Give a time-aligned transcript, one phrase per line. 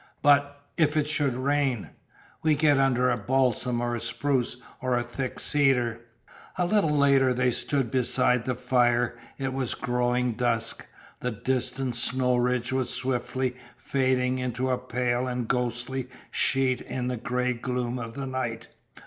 [0.23, 1.91] "But if it should rain?"
[2.41, 6.01] "We get under a balsam or a spruce or a thick cedar."
[6.57, 9.15] A little later they stood beside the fire.
[9.37, 10.87] It was growing dusk.
[11.19, 17.17] The distant snow ridge was swiftly fading into a pale and ghostly sheet in the
[17.17, 18.69] gray gloom of the night.